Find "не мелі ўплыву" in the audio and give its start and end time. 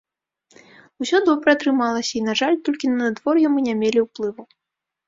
3.71-4.43